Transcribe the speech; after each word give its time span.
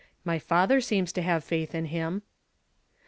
My 0.25 0.39
father 0.39 0.81
seems 0.81 1.11
to 1.13 1.21
have 1.21 1.43
faith 1.43 1.75
in 1.75 1.85
him." 1.85 2.23